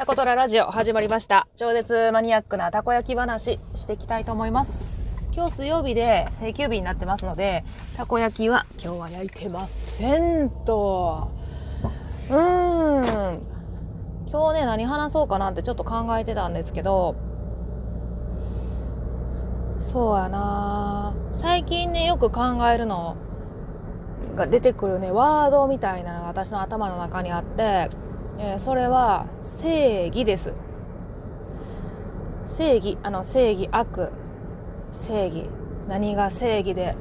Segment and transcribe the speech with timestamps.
[0.00, 1.46] タコトララジオ始まりました。
[1.56, 5.14] 超絶マニアックなたこ焼き話していきたいと思います。
[5.30, 7.64] 今日水曜日で定休日になってますので、
[7.98, 11.30] たこ焼きは今日は焼いてませんと。
[12.30, 13.42] うーん。
[14.26, 17.16] 今日ね、何話そうかなってちょっと考えてたんですけど、
[19.80, 23.16] そうやな最近ね、よく考えるの
[24.34, 27.90] が出てくるね、ワードみたいなのが私の頭の中にあって、
[28.42, 30.54] えーそれは正義です。
[32.48, 34.10] 正義、あの正義、悪、
[34.94, 35.48] 正義、
[35.88, 36.96] 何が正義で、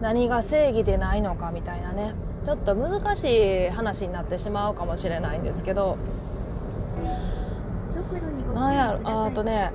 [0.00, 5.98] 何が正義でないのかみたいなね、ちょっと難しい話になってしまうかもしれないんですけど、
[8.54, 9.72] なんやろ、あとね、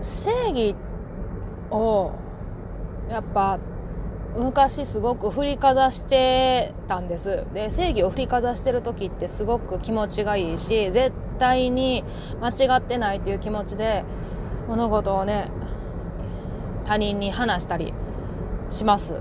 [0.00, 0.74] 正義
[1.70, 2.10] を、
[3.08, 3.58] やっぱ、
[4.36, 7.46] 昔すごく振りかざしてたんです。
[7.54, 12.04] で、正義を振りかざしてる時ってすごく気持ちがいいし、絶対に
[12.40, 14.04] 間違ってないという気持ちで
[14.68, 15.50] 物事をね、
[16.84, 17.94] 他人に話したり
[18.70, 19.20] します。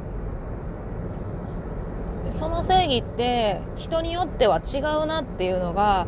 [2.31, 6.07] その正義って人によっては違うなっていうのが、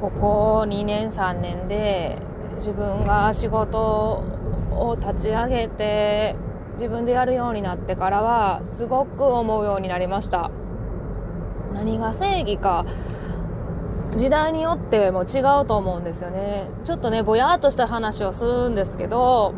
[0.00, 2.18] ここ2年3年で
[2.56, 4.24] 自分が仕事
[4.72, 6.34] を立ち上げて
[6.80, 10.50] 自分でやるようになってからはすごく思うようになりました。
[11.74, 12.86] 何が正義か
[14.16, 16.70] 時代によっても違うと思うんですよね。
[16.84, 19.52] ちょっとねぼやっとした話をするんですけど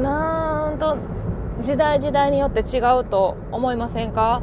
[0.00, 0.96] なんと
[1.62, 4.42] 時代時代によって違うと思いませんか？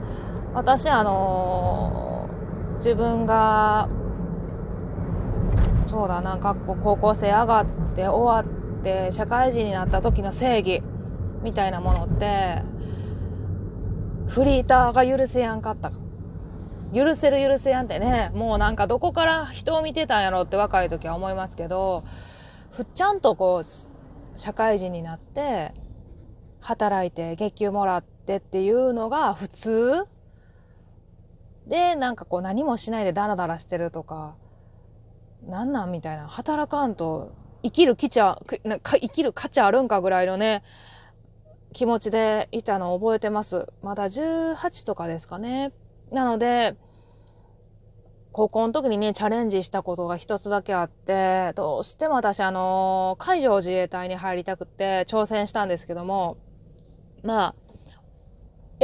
[0.53, 3.87] 私あのー自分が
[5.87, 8.62] そうだな学校高校生上がって終わって
[9.11, 10.81] 社会人になった時の正義
[11.43, 12.61] みたいなものって
[14.27, 15.91] フリーターが許せやんかった
[16.93, 22.03] 許せる許せやんってねもうなんかどこから人を見てたんやろって若い時は思いますけど
[22.71, 25.73] ふっちゃんとこう社会人になって
[26.59, 30.05] 働いて月給もらってっていうのが普通
[31.67, 34.35] でなんかこう何もしないでダラダラしてるとか
[35.47, 36.27] なんなんみたいな。
[36.27, 37.33] 働かんと
[37.63, 40.63] 生きる価値あくなか生きる価値あるんかぐらいのね
[41.73, 43.67] 気持ちでいたのを覚えてます。
[43.81, 45.73] まだ18とかですかね。
[46.11, 46.75] なので
[48.31, 56.37] 高校の時にねチャレンジしたことが一つだけあってどうしても私あの海上自衛隊に入りたくて挑戦したんですけども
[57.23, 57.55] まあ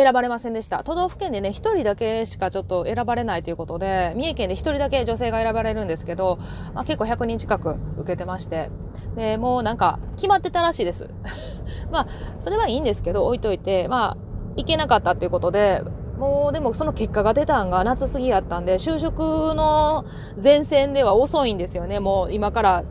[0.03, 0.83] 選ばれませんでした。
[0.83, 6.39] 都道府県でね、一人だけしかちょっと選ばれないということで、三重県で一人だけ女性が選ばれるんですけど、
[6.73, 8.69] まあ、結構100人近く受けてまして、
[9.15, 11.09] で、もうなんか決まってたらしいです。
[11.91, 12.07] まあ、
[12.39, 14.17] それはいいんですけど、置いといて、まあ、
[14.55, 15.83] 行けなかったっていうことで、
[16.17, 19.19] もうでもその結果が出たんが夏過ぎやったんで、就職
[19.55, 20.05] の
[20.41, 21.99] 前線では遅いんですよね。
[21.99, 22.83] もう今から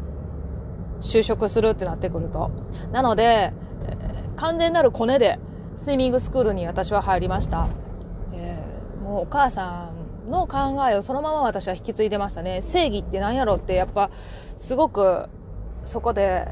[1.00, 2.50] 就職するってなってくると。
[2.92, 3.52] なので、
[4.36, 5.38] 完全なるコネで、
[5.78, 7.68] スイミングスクールに私は入りました。
[8.34, 8.78] えー
[9.08, 9.90] もうお母さ
[10.26, 12.60] んの考えをそのまま私は引き継いでましたね。
[12.60, 14.10] 正義って何やろってやっぱ
[14.58, 15.30] すごく
[15.84, 16.48] そこで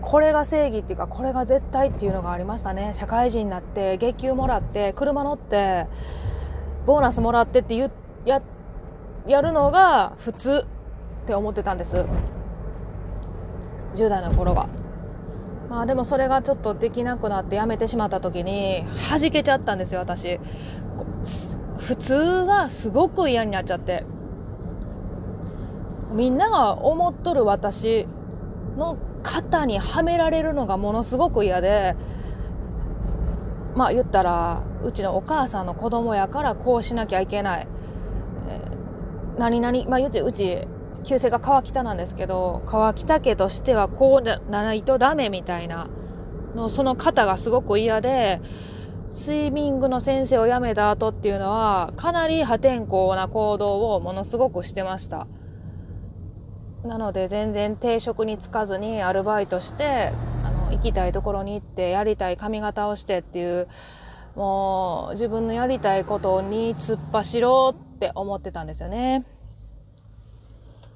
[0.00, 2.92] これが正義っていうかこれが絶対っていうのがありましたね。
[2.94, 5.86] 社会人になって月給もらって車乗って
[6.86, 7.90] ボーナスもらってって言
[8.24, 8.40] や
[9.26, 10.66] やるのが普通
[11.24, 12.06] って思ってたんです。
[13.94, 14.68] 10代の頃は。
[15.72, 20.38] まあでもそれがちょっとできなくなってやめてしまった時に弾けちゃったんですよ私。
[21.78, 24.04] 普通がすごく嫌になっちゃって。
[26.12, 28.06] みんなが思っとる私
[28.76, 31.96] の肩にはめられるのがものすごく嫌で
[33.74, 37.66] まあ言ったらうちのお母さんの子供やからこうしなきゃいけない、
[38.46, 40.68] えー何々まあうちうち
[41.02, 45.88] 旧姓が川北なんですけど川北家としてはこうじゃないとダメみたいな
[46.54, 48.40] のその肩がすごく嫌で
[49.12, 55.26] スイミングの先生を辞めた後っていうのはかなり破天荒な行動をものすごくしてました。
[56.84, 60.12] なので全然定職に就かずにアルバイトして
[60.44, 63.68] あの行きたいところに行ってやりたい髪型をしてっていう
[64.34, 69.24] もう自分のやりたいことに突っ走ろうって思ってたんですよね。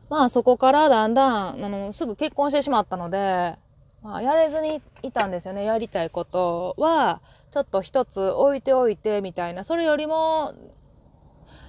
[0.08, 3.56] まあそこからだんだん、あの、すぐ結婚してしまったので、
[4.02, 5.64] まあやれずにいたんですよね。
[5.64, 7.20] やりたいことは、
[7.50, 9.64] ちょっと一つ置いておいてみたいな。
[9.64, 10.54] それよりも、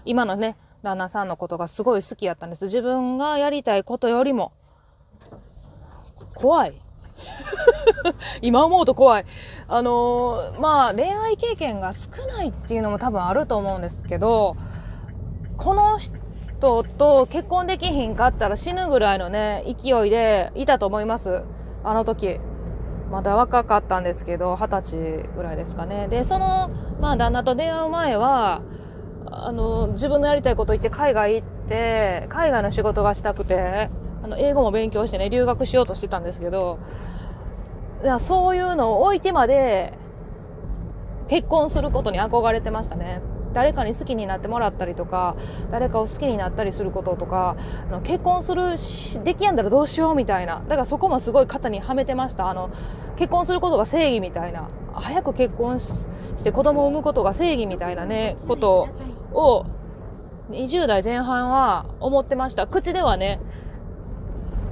[0.06, 2.66] 今のね、旦那さんのことがすごい好きやったんです。
[2.66, 4.51] 自分がやりたいことよりも。
[6.36, 6.74] 怖い。
[8.42, 9.25] 今思うと怖い。
[9.68, 14.56] あのーまあ恋愛経験が少ないっていうのも多分あると思うんですけど、
[15.57, 15.98] この
[16.59, 21.44] 人と結婚できひんかったら死ぬぐらいのね、勢いでいたと思います。
[21.83, 22.39] あの時。
[23.09, 24.98] まだ若かったんですけど、二十歳
[25.38, 26.09] ぐらいですかね。
[26.09, 26.69] で、その、
[27.00, 28.62] まあ旦那と出会う前は、
[29.31, 33.89] あの、自分のやりたいこと言って海外行って、海外の仕事がしたくて、
[34.24, 36.80] あの、英語も勉強してね、留学しようとしてたんですけど、
[38.19, 39.98] そういうのを置いてまで、
[41.30, 43.21] 結婚することに憧れてましたね。
[43.53, 45.35] 誰かに好きになってもらったりとか、
[45.71, 47.55] 誰かを好きになったりすることとか、
[47.89, 50.61] あの結婚するし、できやんだらどうしようみたいな。
[50.67, 52.49] だからそこもすごい肩にはめてました。
[52.49, 52.69] あの、
[53.17, 54.69] 結婚することが正義みたいな。
[54.94, 56.07] 早く結婚し
[56.44, 58.88] て子供を産むことが正義みたいなね、こと
[59.33, 59.65] を、
[60.50, 62.67] 20代前半は思ってました。
[62.67, 63.39] 口ではね、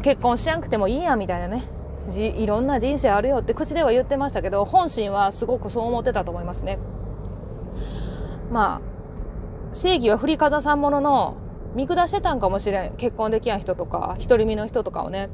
[0.02, 1.64] 結婚しなくてもいいや、みたいなね。
[2.08, 6.78] じ、いろんな人生あるよって口では言ってましたけど、本心はすごくそう思ってたと思いますね。
[8.52, 8.82] ま
[9.72, 11.38] あ、正義は振りかざさんものの、
[11.76, 12.96] 見下してたんかもしれん。
[12.96, 15.30] 結婚できやん人とか、独り身の人とかをね。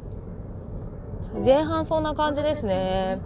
[1.45, 3.21] 前半そんな感じですね。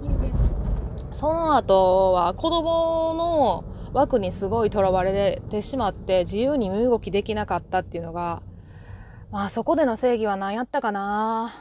[1.11, 8.43] その後は子供の枠にすごい囚われてしまって自由に身動きできなかったっていうのが、
[9.31, 11.53] まあそこでの正義は何やったかな。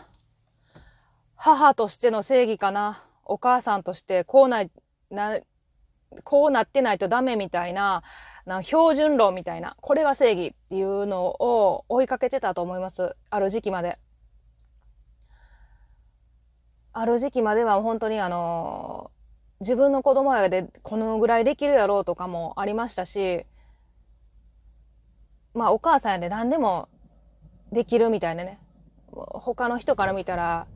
[1.36, 3.04] 母としての正義かな。
[3.24, 4.64] お母さんとしてこうな、
[5.10, 5.38] な、
[6.22, 8.02] こうなってないとダメみたいな、
[8.46, 13.16] な標準論みたいな、これが正義っていうのを追いかけてたと思います。
[13.30, 13.98] ある時期まで。
[16.92, 19.10] ある時期までは本当にあの、
[19.60, 23.46] 自分の子供やでこのぐらいできるやろうとかもありましたし、
[25.54, 26.88] まあお母さんやで何でも
[27.72, 28.60] できるみたいなね。
[29.12, 30.66] 他の人から見たら、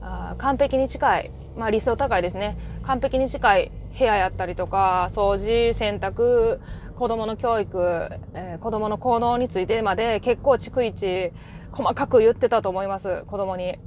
[0.00, 2.56] あ完璧に近い、まあ理想高いですね。
[2.84, 6.60] 完璧に近い部屋やったりとか、掃除、洗濯、
[6.96, 11.32] 子供の教育、えー、子供の行動についてまで結構逐一
[11.72, 13.78] 細かく言ってたと思います、子供に。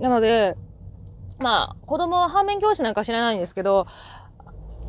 [0.00, 0.56] なので、
[1.38, 3.86] まあ、子供は反面教師なんか知らないんですけど、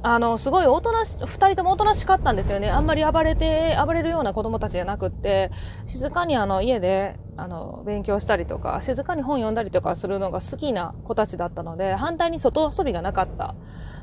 [0.09, 2.69] あの、すごいおとなし、二人ともおとなしかったんですよね。
[2.69, 5.51] あんまり暴れて、暴れるような子供たちじゃなくって、
[5.85, 13.55] 静かにあの、家で、あの、勉強したりとか、静かに本読んだりとかするのが好きな子たちだったので、反対に外遊びがなかった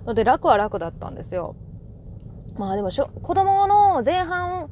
[0.04, 1.56] ので、楽は楽だったんですよ。
[2.58, 4.68] まあでもしょ、子供の前半、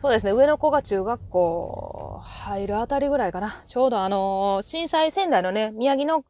[0.00, 3.62] そうですね、上の子が中学校入るあたりぐらいかな。
[3.66, 6.24] ちょうどあの、震災仙台のね、宮城の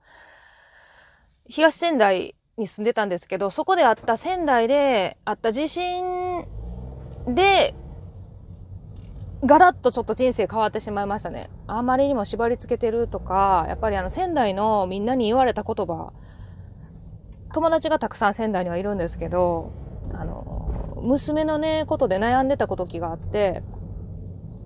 [1.47, 6.45] 東仙台に住んでたんですけど、そこであった仙台であった地震
[7.27, 7.75] で、
[9.43, 11.51] ガラッとちょっと人生変わってしまいましたね。
[11.67, 16.13] あまりにも縛り付けてるとか、やっぱりあの仙台のみんなに言われた言葉、
[17.53, 19.73] 友達がたくさん仙台にはいるんですけど、
[20.13, 23.63] あの、娘のね、ことで悩んでた時があって、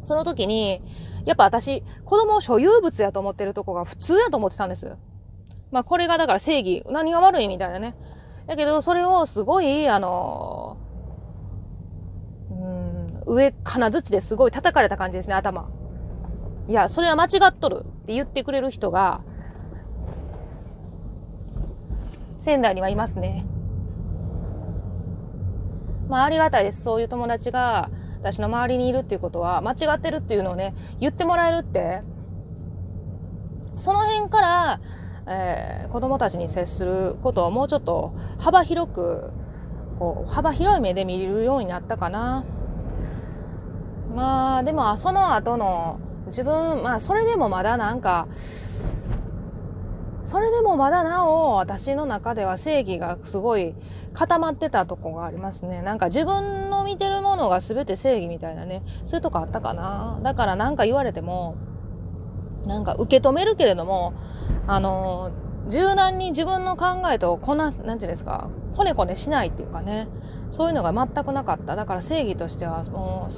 [0.03, 0.83] その時に、
[1.25, 4.97] やっぱ私、子供を所有物やと思ってるとこが普通やと思ってたんです。
[5.75, 7.97] まあこれがだから正義、何が悪いみたいなね。
[8.47, 10.77] だけど、それをすごい、あの、
[12.49, 15.69] うん、上、金槌ですごい叩かれた感じですね、頭。
[16.69, 19.23] いや、それは間違っとるって言ってくれる人が、
[22.39, 23.45] 仙台にはいますね。
[26.09, 26.85] まあありがたいです。
[26.85, 27.91] そういう友達が
[28.21, 32.03] 私の周りにいるっていうことは、間違ってるっていうのをね、言ってもらえるって、
[33.75, 34.81] その辺から、
[35.27, 39.31] えー、子供たちに接することをもうちょっと幅広く、
[39.99, 42.45] こう、幅広い目で見るようになったかな。
[44.15, 48.29] まあ、でも、その後の自分、まあ、それでもまだなんか、
[50.25, 53.75] それでもまだなお、私の中では正義がすごい
[54.15, 55.83] 固まってたとこがありますね。
[55.83, 60.19] なんか自分の見てるものが全て正義みたいなね、そういうとこあったかな。
[60.23, 61.57] だからなんか言われても、
[62.67, 64.15] なんか受け止めるけれども、
[64.67, 65.31] あの、
[65.69, 70.09] 柔軟に自分の考えとこな、なんていうんですか、こねこねしないっていうかね、
[70.51, 71.77] そういうのが全くなかった。
[71.77, 73.33] だから正義としては、もう、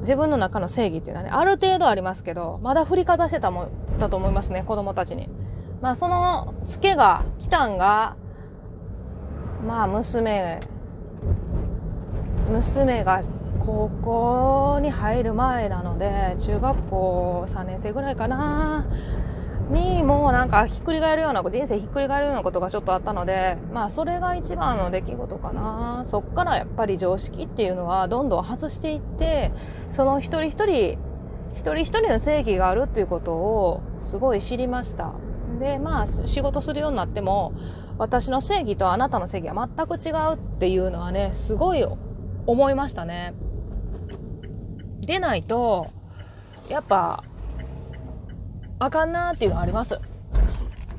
[0.00, 5.28] 自分の中の正義っていうのはね、ある程度ありますけど、まだ振りかざしてたもんだと思いますね、子供たちに。
[5.80, 8.16] まあ、そのツケが来たんが、
[9.66, 10.60] まあ、娘、
[12.50, 13.22] 娘が
[13.60, 18.86] 高校に入る前なので、中学校3年生ぐらいかな。
[19.70, 26.02] にもうなんかひっくり返るような、人生ひっくり返るようなことがちょっとあったので、まあそれが一番の出来事かな。
[26.04, 29.52] そっからやっぱり常識っていうのはどんどん外していって、
[29.90, 30.98] その一人一人、
[31.54, 35.12] 一人一人の正義があるっていうことをすごい知りました。
[35.60, 37.52] で、まあ仕事するようになっても、
[37.98, 41.86] 私の正義とあなたの正義は全く違うっていうのはね、すごい
[42.46, 43.34] 思いましたね。
[45.10, 45.88] てないと、
[46.68, 47.24] やっぱ、
[48.78, 49.98] あかんなーっていうのはあります。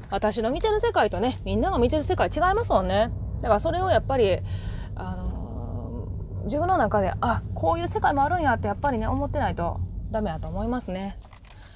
[0.10, 3.10] 私の見てる世界とね、みんなが見てる世界違いますもんね。
[3.42, 4.40] だからそれをやっぱり、
[4.96, 9.80] あのー、自分の中で、あ、こういう世界もあるんやってやっぱりね、思ってないと
[10.12, 11.18] ダメだと思いますね。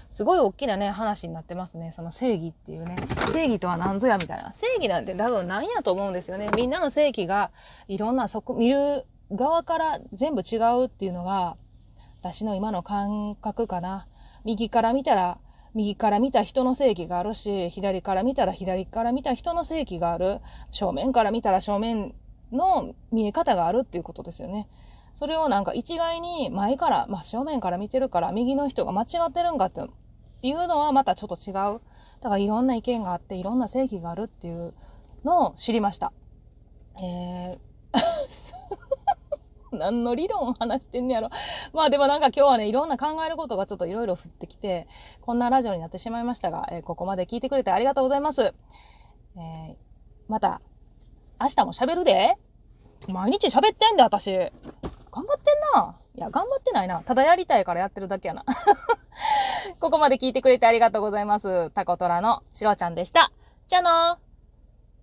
[0.10, 1.94] すごい大きなね、話になってますね。
[1.96, 2.98] その正義っていうね。
[3.32, 4.54] 正義とは何ぞやみたいな。
[4.54, 6.50] 正義なんて多分何やと思うんですよね。
[6.58, 7.52] みんなの正義が
[7.88, 11.56] いろんなそこ、見る側から全部違うっていうのが、
[12.26, 14.08] 私の今の感覚かな。
[14.46, 15.38] 右から見たら、
[15.76, 20.42] 右から見た人の正義があるし、左から見たら左から見た人の正義がある。
[20.72, 22.16] 正面から見たら正面
[22.52, 24.68] の見え方があるっていうことですよね。
[25.14, 29.82] それをなんか一概に前から、まあ正面から見てるから右の人が間違ってるんかって
[30.42, 31.54] いうのはまたちょっと違う。
[31.54, 34.74] だからいろんな意見があって、いろんな正義があるっていう
[35.24, 36.12] のを知りました。
[36.98, 38.45] えー
[39.80, 41.30] 何の理論を話してんねやろ。
[41.74, 44.88] まあでもなんか今日はね、いろんな考えることがちょっといろいろ降ってきて、
[45.22, 48.54] こんなラジオになってしまいましたが、えー、ここまで聞いてくれてありがとうございます。
[49.38, 49.76] えー、
[50.28, 50.62] また、
[51.40, 52.38] 明日も喋るで。
[53.08, 54.32] 毎日喋ってんで、私。
[54.32, 55.96] 頑張ってんな。
[56.16, 57.02] いや、頑張ってないな。
[57.02, 58.44] ただやりたいからやってるだけやな。
[59.80, 61.70] ここまで聞いてくれてありがとうございます。
[61.72, 63.32] タコトラのシロちゃんでした。
[63.68, 64.25] じゃあのー。